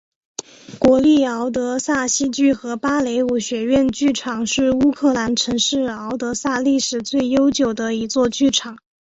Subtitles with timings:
[0.79, 8.79] 国立敖德萨戏剧和芭蕾舞学院剧场是乌克兰城市敖德萨历史最悠久的一座剧场。